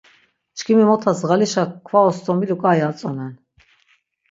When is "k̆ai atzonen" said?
2.61-3.33